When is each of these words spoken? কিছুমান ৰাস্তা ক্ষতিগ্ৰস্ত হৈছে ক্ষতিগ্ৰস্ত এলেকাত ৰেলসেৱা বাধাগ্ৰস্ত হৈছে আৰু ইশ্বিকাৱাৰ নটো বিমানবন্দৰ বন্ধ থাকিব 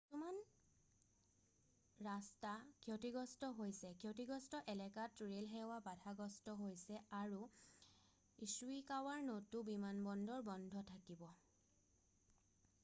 কিছুমান 0.03 0.37
ৰাস্তা 2.05 2.53
ক্ষতিগ্ৰস্ত 2.85 3.49
হৈছে 3.57 3.91
ক্ষতিগ্ৰস্ত 4.03 4.61
এলেকাত 4.73 5.27
ৰেলসেৱা 5.33 5.77
বাধাগ্ৰস্ত 5.87 6.55
হৈছে 6.61 6.97
আৰু 7.19 7.41
ইশ্বিকাৱাৰ 8.47 9.21
নটো 9.27 9.61
বিমানবন্দৰ 9.69 10.41
বন্ধ 10.49 10.83
থাকিব 10.93 11.21